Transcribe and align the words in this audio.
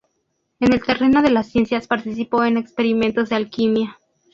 En 0.59 0.73
el 0.73 0.83
terreno 0.83 1.21
de 1.21 1.29
las 1.29 1.49
ciencias, 1.51 1.85
participó 1.85 2.43
en 2.43 2.57
experimentos 2.57 3.29
de 3.29 3.35
alquimia. 3.35 3.99